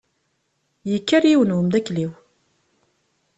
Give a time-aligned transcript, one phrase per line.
[0.91, 2.11] Yekker yiwen n umdakel-iw.